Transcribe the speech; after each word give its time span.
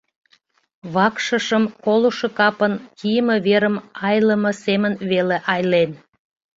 Вакшышым 0.93 1.63
колышо 1.85 2.29
капын 2.39 2.73
кийыме 2.97 3.37
верым 3.47 3.75
айлыме 4.07 4.51
семын 4.63 4.93
веле 5.11 5.37
айлен. 5.53 5.91